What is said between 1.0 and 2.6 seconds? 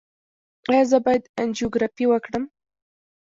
باید انجیوګرافي وکړم؟